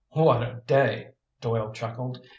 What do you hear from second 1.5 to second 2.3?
chuckled.